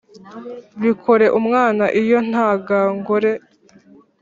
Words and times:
bikore 0.83 1.25
umwana 1.39 1.85
iyo 2.01 2.17
ntangangore 2.29 3.31